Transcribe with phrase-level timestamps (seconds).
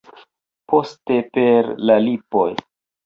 [0.71, 2.49] Poste per la lipoj.